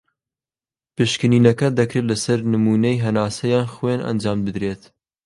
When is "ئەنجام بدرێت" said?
4.07-4.83